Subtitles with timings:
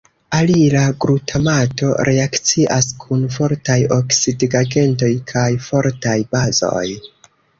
[0.35, 6.87] Alila glutamato reakcias kun fortaj oksidigagentoj kaj fortaj bazoj.